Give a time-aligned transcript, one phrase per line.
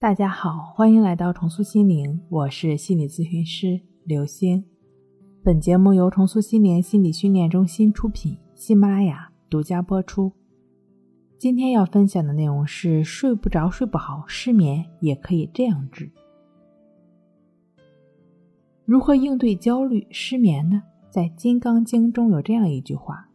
[0.00, 4.64] 大家好，欢迎来到重塑心灵，我是心理咨询师刘星。
[5.42, 10.30] 本节目由重塑心灵心理训练中心出品，喜马拉雅独家播出。
[11.36, 16.12] 今天要分享的内容是：睡不着、睡不好，失眠也可以这样治。
[18.84, 20.84] 如何应对焦虑、失眠呢？
[21.10, 23.28] 在《金刚经》中有这样一句话：“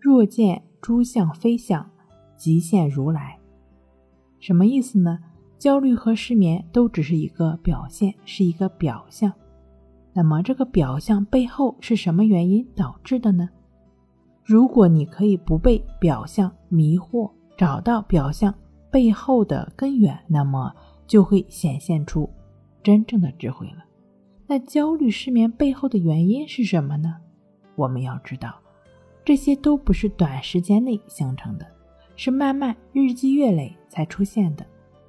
[0.00, 1.88] 若见诸相非相，
[2.36, 3.38] 即现如来。”
[4.40, 5.20] 什么意思呢？
[5.58, 9.32] 焦虑和失眠都只是一个表现，是一个表象。
[10.12, 13.48] 那么，这个表象背后是什么原因导致的呢？
[14.44, 18.54] 如果你可以不被表象迷惑，找到表象
[18.90, 20.72] 背后的根源，那么
[21.06, 22.30] 就会显现出
[22.82, 23.84] 真正的智慧了。
[24.46, 27.16] 那焦虑、失眠背后的原因是什么呢？
[27.74, 28.54] 我们要知道，
[29.24, 31.66] 这些都不是短时间内形成的，
[32.16, 34.64] 是慢慢日积月累才出现的。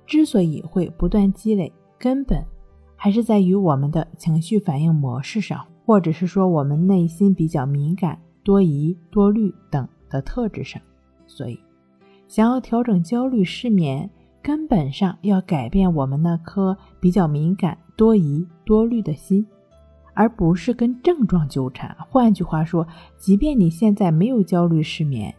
[0.09, 2.43] 之所以会不断积累，根本
[2.95, 10.81] 还是在于我们的情绪反应模式上，或者是说我们内心比较敏感、多疑、多虑等的特质上。
[11.27, 11.59] 所以，
[12.27, 14.09] 想要调整焦虑、失眠，
[14.41, 19.45] 根本上要改变我们那颗比较敏感、多疑、多虑的心，
[20.15, 21.95] 而不是跟症状纠缠。
[22.09, 22.87] 换句话说，
[23.19, 25.31] 即便你现在没有焦虑、失眠，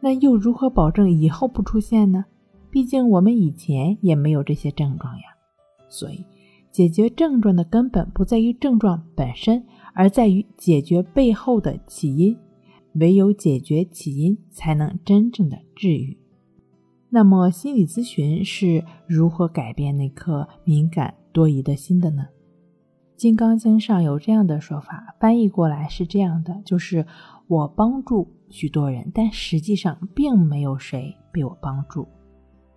[0.00, 2.24] 那又如何保证以后不出现呢？
[2.70, 5.22] 毕竟我们以前也没有这些症状呀，
[5.88, 6.24] 所以
[6.70, 12.36] 解决症状的根本不在于症状本身，而在于解决背后的起因。
[12.94, 16.18] 唯有解决起因，才能真正的治愈。
[17.08, 22.24] 那么，心理咨询是如何改变那颗敏感多疑的心的呢？
[23.16, 27.06] 《金刚经》上有这样的说法，翻译过来是这样的：就是
[27.46, 32.08] 我帮助许多人，但实际上并没有谁被我帮助。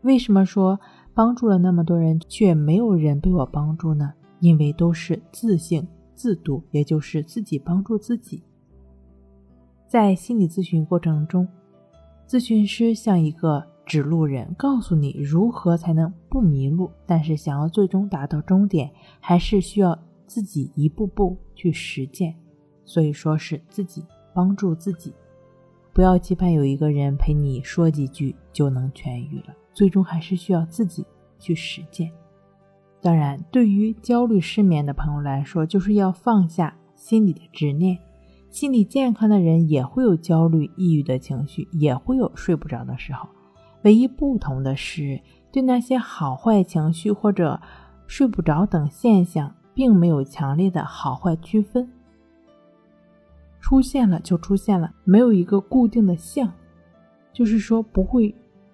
[0.04, 0.80] 为什么说
[1.14, 4.14] 帮助了那么多人，却没有人被我帮助呢？
[4.40, 8.44] 因为都是自性自度，也就是自己帮助自己。
[9.88, 11.48] 在心理咨询过程中，
[12.28, 16.92] 咨询师像一个指路人，告诉你如何才能不迷路。
[17.06, 22.36] 但是，想要最终达到终点，还是需要自己一步步去实践。
[22.84, 24.04] 所以说是自己
[24.34, 25.14] 帮助自己，
[25.94, 29.54] 不要期盼有一个人陪你说几句就能痊愈了。
[29.74, 31.06] 最终还是需要自己
[31.40, 32.12] 去实践。
[33.02, 37.98] 当然，对于焦虑失眠的朋友来说，就是要放下心理的执念。
[38.50, 43.28] 心理健康的人也会有焦虑、抑郁的情绪，也会有睡不着的时候。
[43.82, 45.20] 唯一不同的是，
[45.52, 47.60] 对那些好坏情绪或者
[48.08, 51.92] 睡不着等现象，并没有强烈的好坏区分。
[53.60, 56.54] 出现了就出现了，没有一个固定的像，
[57.34, 58.34] 就是说不会。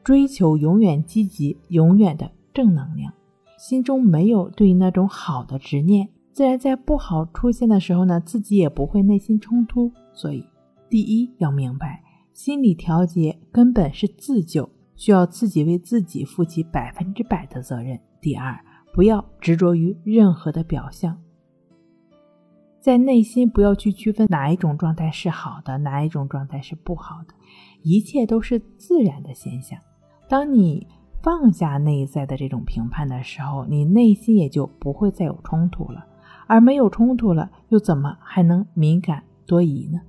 [0.10, 3.14] 追求永远积极、永远的正能量，
[3.60, 9.92] 心中没有对那种好的执念，自然在不好出现的时候呢，自己也不会内心冲突。
[10.12, 10.44] 所以，
[10.90, 12.04] 第一要明白，
[12.34, 18.00] 心理调节根本是自救，需要自己为自己负起百分之百的责任。
[18.20, 18.60] 第二，
[18.92, 21.22] 不要执着于任何的表象，
[22.82, 27.36] 在内心不要去区分哪一种状态是好的，哪一种状态是不好的，
[27.84, 29.78] 一切都是自然的现象。
[30.30, 30.86] 当你
[31.24, 36.06] 放下内在的这种评判的时候，你内心也就不会再有冲突了。
[36.46, 40.00] 而没有冲突了，又怎么还能敏感多疑呢？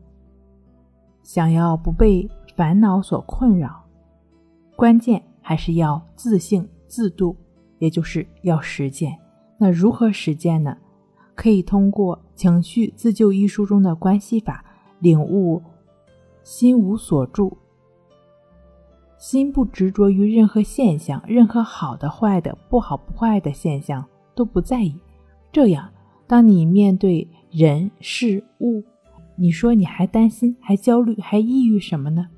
[1.23, 3.83] 想要不被烦恼所困扰，
[4.77, 7.35] 关键还是要自性自度，
[7.79, 9.19] 也就是要实践。
[9.59, 10.77] 那如何实践呢？
[11.35, 14.63] 可以通过《情绪自救》一书中的关系法，
[14.99, 15.63] 领悟
[16.43, 17.57] 心无所住。
[19.21, 24.03] 心不执着于任何现象，任何好的、坏的、不好不坏的现象
[24.35, 24.99] 都不在意。
[25.53, 25.91] 这样，
[26.27, 28.83] 当你面对人事物，
[29.37, 32.29] 你说你还担心、还焦虑、还抑郁什么呢？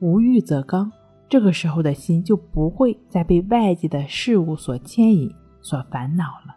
[0.00, 0.90] 无欲则刚，
[1.28, 6.56] 这个时候的心就不会再被外界的事物所牵引、所烦恼了。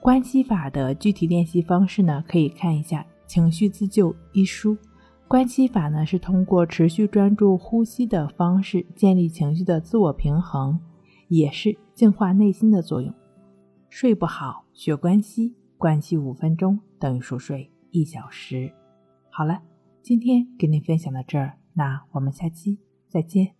[0.00, 2.22] 关系法的具体练习方式呢？
[2.28, 4.78] 可以看一下《情绪自救》一书。
[5.28, 10.80] 观息法呢，是通过持续专注呼吸的方式建立情绪的自我平衡，
[11.28, 13.12] 也是净化内心的作用。
[13.90, 18.72] 睡不好，学关息，关息五分钟等于熟睡一小时。
[19.30, 19.60] 好了，
[20.02, 23.57] 今天给您分享到这儿，那我们下期再见。